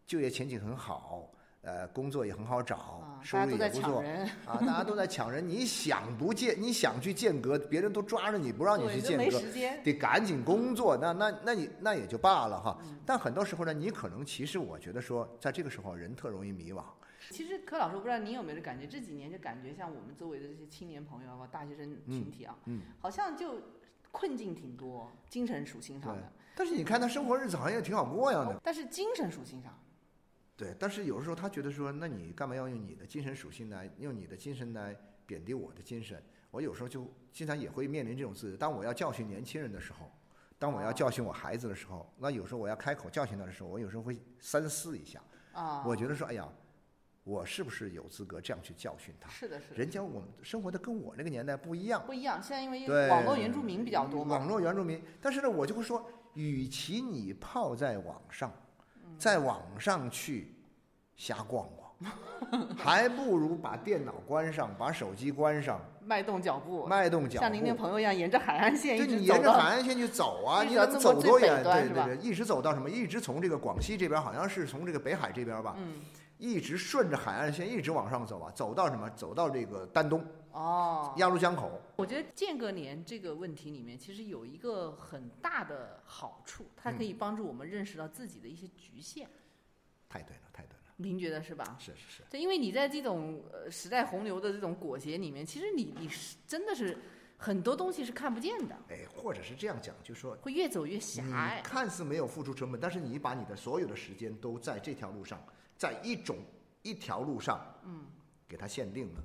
[0.06, 1.32] 就业前景很好，
[1.64, 4.04] 呃，工作也很好找，啊，收入也不错
[4.44, 9.82] 啊，大家都在抢人，你想不间，你想去间隔，别人都抓着你不让你去间隔，没时间。
[9.82, 12.78] 得赶紧工作，那那那你那也就罢了哈。
[12.82, 16.82] 嗯但很多时候呢，你可能其实我觉得说，在这个时候人特容易迷惘，
[17.30, 23.60] 其实柯老师，我不知道您有没有这感觉，这几年就感觉像我们周围的这些青年朋友啊，大学生群体啊，嗯，好像就
[24.10, 26.22] 困境挺多，精神属性上的。
[26.54, 28.58] 但是你看他生活日子好像也挺好过样的。
[28.62, 29.78] 但是精神属性上，
[30.56, 36.22] 对，但是有时候他觉得说，那你干嘛要用你的精神属性来，用你的精神来贬低我的精神？
[36.50, 38.56] 我有时候就经常也会面临这种字。
[38.56, 40.10] 当我要教训年轻人的时候，
[40.56, 45.20] 当我要教训我孩子的时候，那有时候我要开口教训他的时候，我有时候会三思一下。
[45.52, 46.48] 啊，我觉得说，哎呀，
[47.24, 49.28] 我是不是有资格这样去教训他？
[49.30, 52.00] 是的，是的，人家我们生活的跟我那个年代不一样。
[52.06, 52.40] 不一样。
[52.40, 58.52] 现在因为对，网络原住民比较多嘛，网络原住民，但是呢，我就会说，与其你泡在网上，
[59.24, 60.52] 在网上去
[61.16, 67.42] 瞎逛逛， 还不如把电脑关上，把手机关上，迈动脚步，迈动脚步。
[67.42, 71.62] 像您那朋友一样，沿着海岸线一就直你沿着海岸线去走啊，你能走多远？
[71.64, 72.90] 对对对，一直走到什么？
[72.90, 76.02] 一直从这个广西这边，好像是从这个北海这边吧，嗯，
[76.36, 79.08] 一直顺着海岸线一直往上走啊，走到什么？
[79.16, 80.22] 走到这个丹东
[80.54, 81.80] 哦，鸭绿江口。
[81.96, 89.28] 我觉得间隔年这个问题里面，其实有一个很大的好处，它可以嗯帮助我们认识到自己的一些局限。
[90.08, 91.76] 太对了，太对了，您觉得是吧？
[91.80, 92.22] 是是是。
[92.30, 96.96] 对，因为你在这种呃时代洪流的这种裹挟里面，其实你你是真的是
[97.36, 101.60] 很多东西是看不见的，哎，或者是这样讲，就说会越走越狭隘。
[101.62, 105.44] 看似没有付出成本，但是你把你的所有的时间都在这条路上，
[105.76, 106.36] 在一种
[106.82, 108.06] 一条路上，嗯，
[108.46, 109.24] 给它限定了。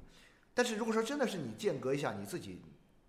[0.53, 2.61] 但是如果说真的是你间隔一下，你自己，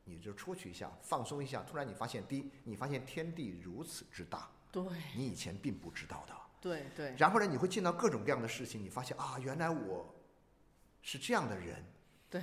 [0.04, 4.82] 你就出去一下，放松一下，突然你发现，第一，你发现天地如此之大，对
[5.16, 6.34] 你以前并不知道的。
[6.60, 10.14] 对对然后呢，你会见到各种各样的事情，你发现啊，原来我
[11.00, 11.82] 是这样的人。
[12.28, 12.42] 对，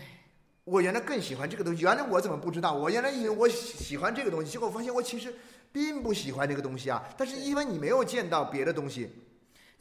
[0.64, 2.74] 我原来更喜欢这个东西，原来我怎么不知道？
[2.74, 5.34] 我原来以为我喜喜欢这个东西，结果我发现我其实
[5.72, 7.08] 并不喜欢这个东西啊。
[7.16, 9.12] 但是因为你没有见到别的东西，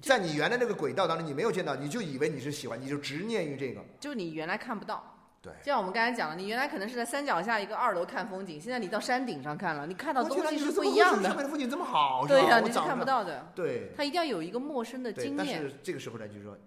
[0.01, 3.83] 在你原来那个轨道当中，你没有见到，你就以为你是喜欢，你就执念于这个。
[3.99, 5.13] 就你原来看不到。
[5.41, 11.29] 对，就像我们刚才讲的，你原来可能是在山脚下一个二楼看风景，现在你到山顶上看了，你看到东西是不一样的。
[11.29, 13.05] 面的风景这么好，对呀、呀、你是看不。
[13.05, 13.53] 到的。
[13.55, 15.37] 对他一定要有一个陌生的经验。
[15.37, 16.59] 但是这个时候呢，就是说，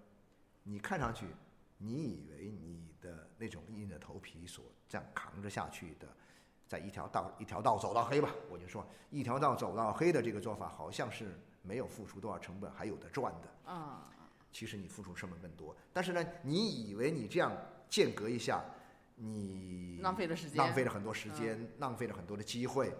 [0.63, 1.25] 你看上去，
[1.77, 6.07] 你以为你的那种硬着头皮所这样扛着下去的，
[6.67, 11.37] 在一条道一条道走到黑吧，我就说一条道走到黑的这个做法，好像是
[11.69, 13.71] 没有付出多少成本，还有的赚的。
[13.71, 14.09] 啊，
[14.51, 17.55] 其实你付出成本更多，但是呢，你以为你这样
[17.87, 18.65] 间隔一下，
[19.15, 22.91] 你浪费了时间浪费了很多时间，浪费了很多的机会，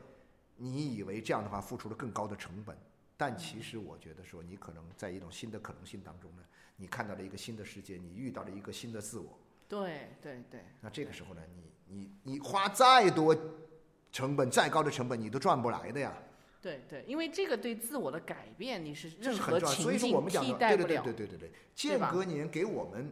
[0.56, 2.78] 你以为这样的话付出了更高的成本，
[3.18, 6.44] 但其实我觉得说，你可能在一种新的可能性当中呢，
[6.76, 9.36] 你看到了一个新的世界，你遇到了一个新的自我，
[9.68, 13.36] 对对对，那这个时候呢，你你你花再多
[14.12, 16.16] 成本，再高的成本，你都赚不来的呀。
[16.62, 21.02] 对对，因为这个对自我的改变，你是任何情境替代不了。
[21.02, 23.12] 对对对对对对对，间隔年给我们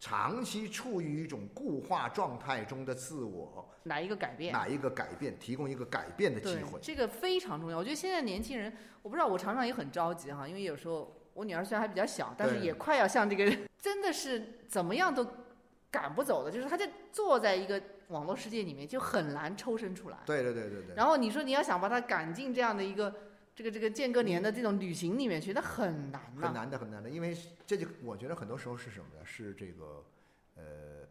[0.00, 4.52] 长期处于一种固化状态中的自我，哪一个改变。
[4.52, 6.78] 哪一个改变，提供一个改变的机会，。
[6.80, 7.78] 这个非常重要。
[7.78, 15.26] 我觉得现在年轻人，我不知道，我常常也很着急哈，因为有时候我女儿虽然还比较小，但是也快要像这个，真的是怎么样都
[15.90, 20.18] 赶不走的，就是她就坐在一个网络世界里面，就很难抽身出来。
[20.24, 20.94] 对对对对对。
[20.94, 23.14] 然后你说你要想把他赶进这样的一个
[23.54, 29.24] 这个这个间隔年的这种旅行里面去，那很难呐、很难的，很难的，因为这就我觉得很多时候是什么呢？
[29.24, 30.04] 是这个
[30.56, 30.62] 呃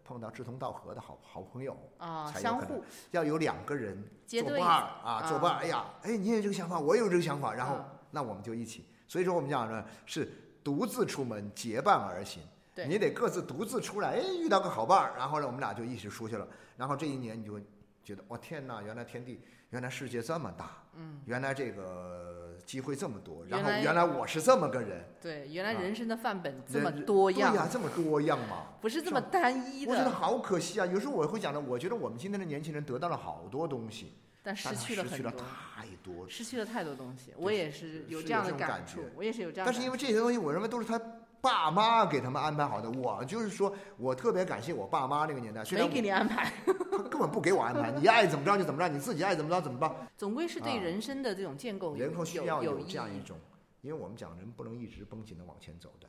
[0.03, 5.55] 碰到志同道合的好好朋友，啊，相互要有两个人作伴儿啊，作伴儿。
[5.55, 8.85] 啊哎呀，哎，你也有这个想法，我也有这个想法，然后啊那我们就一起。
[9.07, 10.27] 所以说我们讲呢是
[10.63, 12.41] 独自出门，结伴而行。
[12.75, 16.45] 对你得各自独自出来，哎，遇到个好伴儿，然后呢，我们俩就一起出去了。
[16.75, 17.63] 然后这一年你就会
[18.03, 28.73] 觉得，哇，天哪，原来天地，原来世界这么大，嗯，原来这个机会这么多，然后原来我是这么个人，对，原来啊人生的范本这么人多对呀，样，这么多样嘛。
[28.81, 30.85] 不是这么单一的，我觉得好可惜啊！
[30.85, 35.39] 有时候我会讲的，我觉得我们今天的年轻人得到了好多东西，但失去了很失去了多。
[35.39, 36.29] 太多。
[36.29, 39.71] 失去了太多东西，我也是有这样的感觉，触我也是有这样的感触。
[39.71, 41.01] 但是因为这些东西，我认为都是他
[41.45, 42.89] 爸妈给他们安排好的。
[42.89, 49.95] 我就是说我特别感谢我爸妈那个年代，虽然没给你安排，他根本不给我安排， 你爱怎么着就怎么着，你自己爱怎么着怎么着。
[50.17, 53.37] 总归是对啊人生的这种建构有人后需要有有这样一种，
[53.81, 56.07] 因为我们讲人不能一直绷紧的往前走的，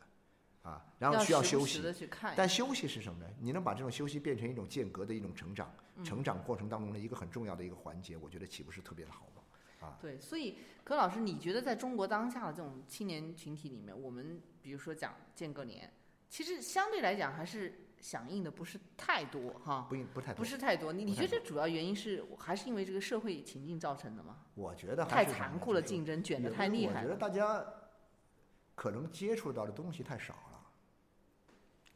[0.62, 1.82] 啊，然后需要休息。
[2.34, 3.26] 但休息是什么呢？
[3.38, 9.26] 你能把这种休息变成一种间隔的一种成长，嗯成长过程当中的一个很重要的一个环节，我觉得岂不是特别的好
[9.86, 9.96] 吗？
[10.00, 15.92] 对，所以柯老师，你觉得在中国当下的这种青年群体里面，我们比如说讲间隔年，
[16.28, 20.44] 其实相对来讲还是响应的不是太多哈，不应不太多不。
[20.44, 20.92] 是太多。
[20.92, 24.38] 你你觉得这主要原因是还是因为这个社会情境造成的吗？
[24.54, 27.16] 我觉得还太残酷了，竞争卷得有的我觉得。
[27.16, 27.64] 大家
[28.74, 30.52] 可能接触到的东西太少了。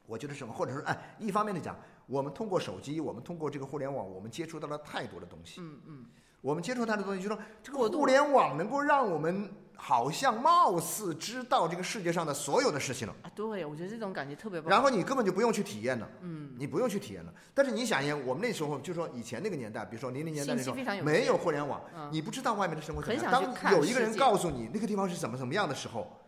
[0.07, 5.61] 我觉得什么，或者说，哎，一方面的讲，我们通过手机，我们通过这个互联网，我们接触到了太多的东西。
[5.61, 6.07] 嗯嗯，
[6.41, 14.71] 我们接触他的东西，就说这个互联网能够让我们好像貌似知道这个世界上的所有的事情了，啊，对，我觉得这种感觉特别棒。
[14.71, 16.09] 然后你根本就不用去体验了。
[16.21, 17.33] 嗯，你不用去体验了。
[17.55, 23.33] 但是你想一想，我们那时候就说以前那个年代，比如说零零年代那时候没有互联网，嗯你不知道外面的生活怎么样。
[23.33, 26.21] 当有一个人告诉你那个地方是怎么怎么样的时候，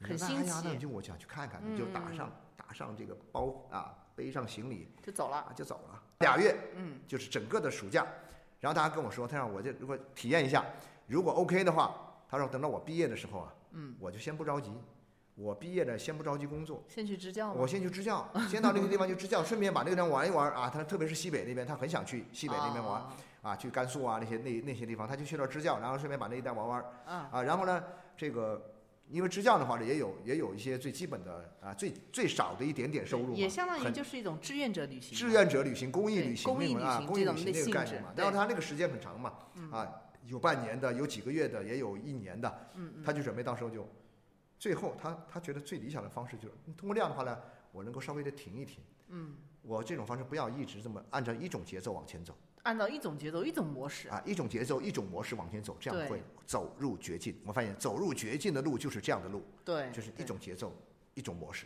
[0.00, 5.36] 很新说那哎呀，那奇你就我想去看看，你就打嗯上打上这个包啊，背上行李，就走了。
[5.36, 6.02] 啊，就走了。
[6.20, 8.06] 俩月，嗯，就是整个的暑假。
[8.60, 10.64] 然后大家跟我说，他让我就如果体验一下，
[11.06, 11.94] 如果 OK 的话，
[12.28, 14.72] 他说等到我毕业的时候啊，嗯，我就先不着急，
[15.34, 17.54] 我毕业了先不着急工作，先去支教吗？
[17.56, 20.68] 我先去支教， 先到那个地方去支教， 顺便把那个地方玩一玩啊。
[20.68, 27.42] 他特别是西北那边，他很想去西北那边玩啊啊，去甘肃啊那些那那些地方，他就去那支教，然后顺便把那一带玩玩啊，啊。
[27.42, 27.82] 然后呢，
[28.16, 28.60] 这个
[29.10, 35.16] 因为支教的话呢，也有也有一些最基本的啊，最最少的一点点收入嘛，也相当于就是一种志愿者旅行。
[35.16, 38.12] 志愿者旅行、公益旅行公益旅行这种公益旅行那个概念嘛。
[38.16, 39.32] 然后他那个时间很长嘛，
[39.70, 39.90] 啊，
[40.26, 43.88] 有半年的，有几个月的，也有一年的，嗯嗯，他就准备到时候就，
[44.58, 47.38] 最后他他觉得最理想的方式就是通过这样的话呢，
[47.72, 52.36] 我能够稍微的停一停，嗯，我这种方式不要一直这么按照一种节奏往前走
[52.68, 54.08] 按照一种节奏、一种模式。
[54.10, 57.34] 啊，一种节奏、一种模式往前走，这样会走入绝境。
[57.46, 60.22] 我发现走入绝境的路就是这样的路，对，就是一。
[60.22, 60.70] 种节奏，
[61.14, 61.64] 一种模式。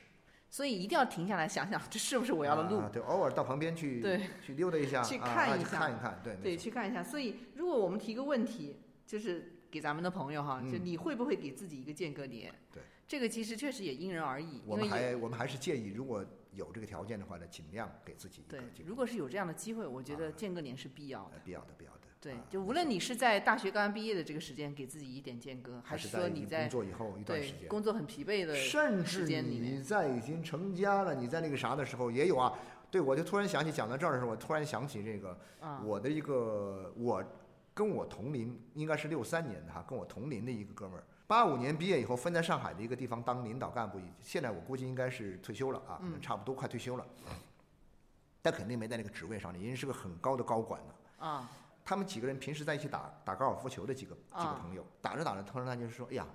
[0.49, 2.89] 所以一定要停下来想想，这是不是我要的路啊？
[2.93, 7.03] 对，偶尔到旁边去对去溜达一下，去看一下看一看，对，对，去看一下。
[7.03, 12.55] 所以，如果我们提个问题，就是给咱们的朋友哈，就嗯你会不会给自己一个间隔年？
[12.73, 14.63] 对，这个其实确实也因人而异。
[14.65, 21.33] 我们还我们还是建议，如果有这个条件的话呢，尽量给自己一个如果是有这样的机会，我觉得啊间隔年是必要的。
[21.35, 21.99] 呃必要的必要的。
[22.21, 32.57] 对啊，就无论你是在大学刚刚毕业的这个时间给自己一点间隔，还是说你在工作以后一段时间，工作很疲惫的甚至你在已经成家了，你在那个啥的时候也有啊。
[32.93, 37.25] 对，我就突然想起讲到这儿的时候，我突然想起这个啊，我的一个我
[37.75, 47.07] 跟我同龄，应该是六三年的哈，跟我同龄的一个哥们儿，八五年毕业以后分在上海的一个地方当领导干部，现在我估计应该是退休了啊，可能嗯差不多快退休了，
[48.43, 51.27] 但肯定没在那个职位上，已经是个很高的高管了。
[51.27, 51.49] 啊，
[51.83, 56.27] 他们几个人平时在一起打打高尔夫球的几个几个啊朋友，打着打着，突然他就是说，哎呀，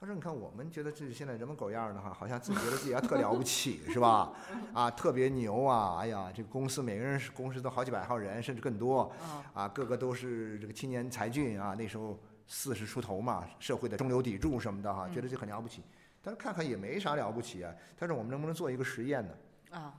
[0.00, 4.32] 他说你看我们觉得自己现在人模狗样的哈，好像自己觉得自己还特了不起是吧？
[4.72, 5.98] 啊，特别牛啊！
[6.00, 12.18] 哎呀，这个公司每个人是公司都好几百号人，甚至更多啊，啊，个个都是这个青年才俊啊，那时候
[12.52, 15.82] 四十出头嘛，社会的中流砥柱什么的哈，觉得这很了不起。
[16.20, 17.74] 但是看看也没啥了不起啊。
[17.96, 19.34] 他说我们能不能做一个实验呢？
[19.70, 19.98] 啊，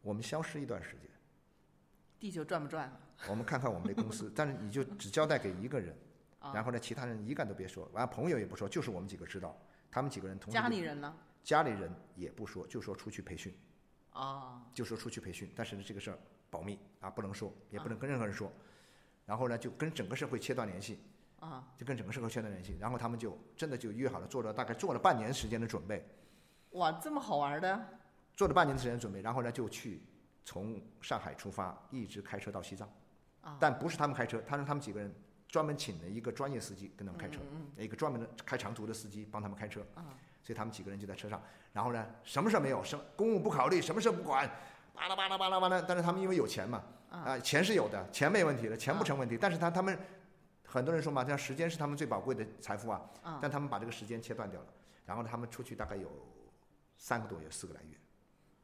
[0.00, 1.02] 我们消失一段时间。
[2.18, 2.90] 地球转不转
[3.28, 5.94] 我们看看我们这公司，但是你就只交代给一个人，
[6.40, 6.50] 啊？
[6.54, 9.54] 然后呢，其他人一概都别说，完了朋友也不说，就是我们几个知道，
[9.90, 11.14] 他们几个人同家里人呢？
[11.44, 13.54] 家里人也不说，就说出去培训，
[14.12, 18.50] 啊，就说出去培训，但是呢，这个事儿保密啊，不能说，也不能跟任何人说，
[19.26, 20.98] 然后呢，就跟整个社会切断联系，
[21.40, 26.06] 啊，就跟整个社会切断联系，然后他们就真的就约好了，做了大概做了半年时间的准备，
[26.72, 27.80] 哇，这么好玩的。
[28.36, 30.00] 做了半年的时间准备，然后呢就去
[30.44, 32.88] 从上海出发，一直开车到西藏。
[33.40, 33.56] 啊！
[33.58, 35.12] 但不是他们开车，他是他们几个人
[35.48, 39.80] 专门请了一个专业司机跟他们开车，嗯一个专门的开长途的司机帮他们开车，
[40.42, 44.48] 所以他们几个人就在车上，然后呢，什么事没有，什公务不考虑，什么事不管，
[44.94, 49.98] 巴拉巴拉巴拉巴拉，但是他们因为有钱嘛，啊、钱是有的，钱没问题的，钱不成问题，但是他他们
[50.70, 54.66] 很多人说嘛，这样时间是他们最宝贵的财富啊，啊但他们把这个时间切断掉了，
[55.06, 56.10] 然后呢，他们出去大概有
[56.98, 57.96] 三个多月，四个来月。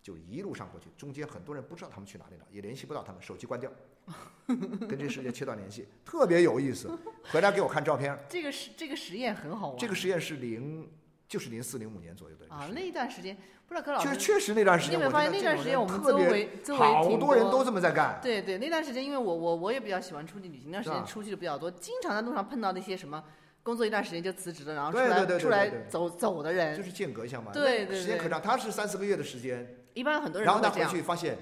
[0.02, 3.72] 就一路上过去，中间很多人不知道他们去哪里了，也联系不到他们，手机关掉，
[4.86, 6.94] 跟这世界切断联系，特别有意思。
[7.32, 9.78] 回来给我看照片，这个实这个实验很好玩。
[9.78, 10.92] 这个实验是零，
[11.28, 18.20] 就是零四零五年左右的啊，那一段时间，不知道柯老师，确确实那段时间，你有没有发现那段时间我们周围周围好多人都这么在干。
[18.22, 23.24] 对对，那段时间因为我我我也比较喜欢出去旅行，那段时间出去的比较多，经常在路上碰到那些什么
[23.62, 30.84] 工作一段时间就辞职了，然后出对对对对来出来走走的人就，是间隔一下嘛，对对对时间可长，他是三四个月的时间，一般很多人然后他回。
[30.84, 31.38] 去发现，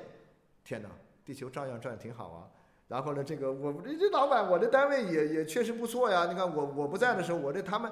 [0.65, 0.89] 天哪，
[1.25, 2.47] 地球照样转挺好啊。
[2.89, 6.27] 然后呢，这个我这这老板，我这单位也也确实不错呀。
[6.29, 7.91] 你看我我不在的时候，我这他们，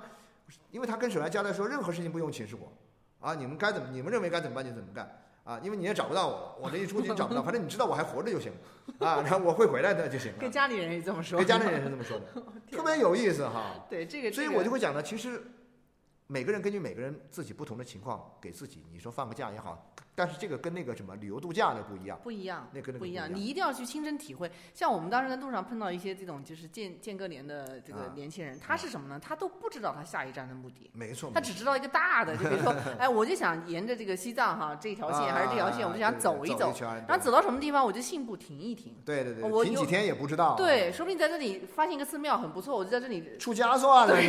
[0.71, 2.73] 因为他跟沈来交代说，任何事情不用请示我，
[3.19, 8.53] 啊，你们该怎么，你们认为该怎么办就怎么干，啊，因为你也找不到我了，我这一出去你找不到，反正你知道我还活着就行，
[8.99, 10.39] 啊，然后我会回来的就行了。
[10.39, 12.27] 跟家里人也这么说，跟家里人也是这么说的，
[12.71, 13.87] 特别有意思哈。
[13.89, 15.43] 对这个，所以我就会讲呢，其实
[16.27, 24.53] 每个人根据每个人自己不同的情况，给自己你说放个假也好，但是这个跟那个什么旅游度假的不一样，不一样，那跟那个不一样，你一定要去亲身体会。
[24.75, 29.19] 像我们当时在路上碰到一些这种就是间间隔年的这个啊年轻人，他是什么呢？
[29.19, 30.91] 他都不知道他下一站的目的。
[30.93, 38.95] 没错，他只知道一个大的，就比如说， 哎，我就想沿着这个西藏哈这条线还是这条线，我就想走一走，走，然后走到什么地方我就信步停一停。
[39.07, 43.39] 对对对，我停几天也不知道，对，说不定在这里发现一个寺庙很不错，我就在这里。
[43.39, 44.27] 出家算了，对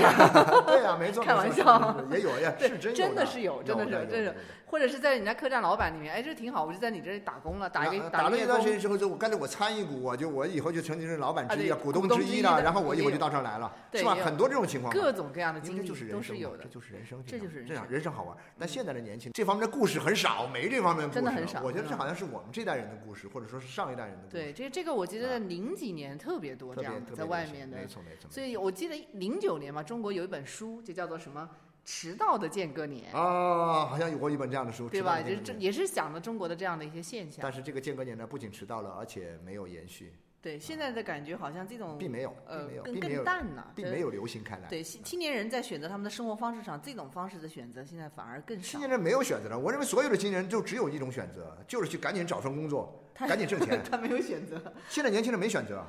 [0.81, 1.97] 呀， 没错，开玩笑。
[2.11, 4.33] 也有呀，是真有真的是有真的是有真是。
[4.71, 14.13] 或者是在人家客栈老板里面，哎，这挺好，我就在你这里打工了，打一个打了一段时间之后，就我干脆我参与股， 我就我以后就成为是老板之一啊股东之一了，然后我以后就到这儿来了，是吧？
[14.13, 16.61] 很多这种情况，各种各样的经历就是人都是有的。
[16.61, 16.69] 生这。
[16.69, 18.38] 就是人生，这就是人这样人生好玩。
[18.59, 27.77] 但现在的年轻这方面的故事很少，没这方面的故事真的很少我觉得这好像是我们这代人的故事，或者说是上一代人的故事，对，这这个我觉得零几年特别多这样的，在外面的。
[27.77, 28.29] 没，错没错。
[28.29, 31.49] 所以我记得零九年嘛，中国有一本书就叫做什么
[31.84, 35.21] “迟到的间隔年”，啊，好像有过一本这样的书，对吧？
[35.21, 37.51] 就是这也是讲的中国的这样的一些现象但。
[37.51, 44.67] 是这个间隔年呢，不仅迟到了，而且没有延续，对，现在的感觉好像这种并没有，呃并没有，更更淡了，并没有流行开来。
[44.69, 48.79] 对，青青年人在选择他们的生活方式上，这种方式的选择现在反而更少青。
[48.79, 53.82] 年人没有选择了，我认为所有的青年人就只有一种选择，就是去赶紧找份工作， 他赶紧挣钱。
[53.89, 55.86] 他没有选择现在年轻人没选择，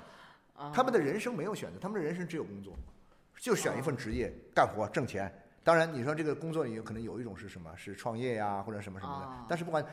[0.55, 2.74] 啊，他们的人生没有选择，他们的人生只有工作，
[3.38, 5.32] 就选一份职业干活挣钱。
[5.64, 7.70] 当然，你说这个工作里有可能有一种是什么？
[7.76, 9.46] 是创业呀，或者什么什么的啊。
[9.48, 9.84] 但是不管，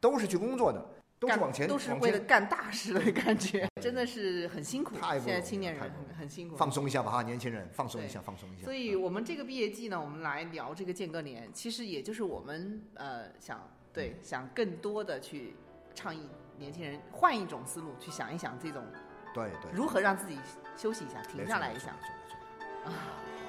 [0.00, 0.84] 都是去工作的，
[1.18, 4.94] 都是往前，都是为了干大事的感觉， 真的是很辛苦。
[4.96, 8.64] 太现在青年人很很辛苦，放松一下吧哈，年轻人放松一下，放松一下。
[8.64, 13.60] 所以我们这个毕业季呢，我们来聊这个间隔年，其实也就是我们呃想
[13.92, 15.56] 对想更多的去
[15.94, 18.84] 倡议年轻人换一种思路，去想一想这种
[19.32, 20.38] 对对，如何让自己
[20.76, 21.96] 休息一下、停下来一下。
[21.96, 22.36] 没错没错
[22.84, 22.96] 没错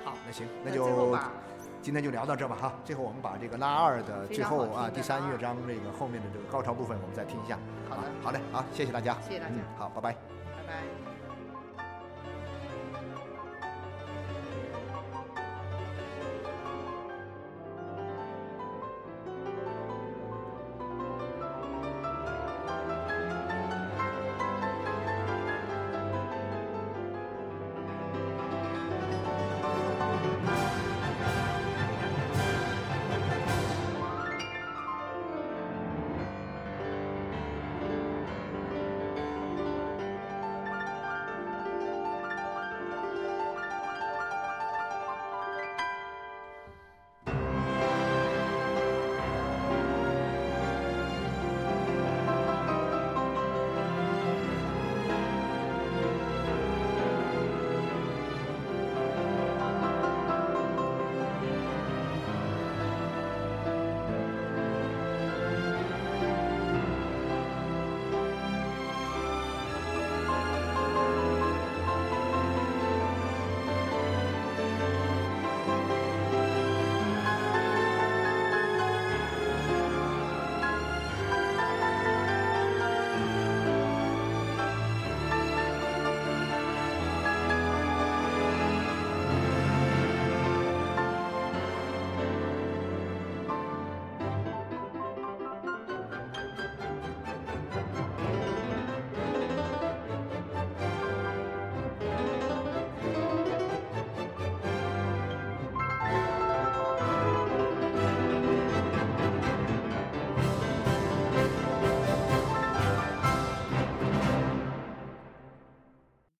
[0.06, 1.34] 好，那行，那那就最后把
[1.82, 2.74] 今天就聊到这吧哈。
[2.84, 7.58] 最后我们把这个拉二的最后啊第三乐章这个后面的这个高潮部分，我们再听一下。
[7.90, 9.18] 好的好嘞，好，谢谢大家。
[9.22, 10.12] 谢谢大家嗯好，拜拜。
[10.12, 11.17] 拜拜。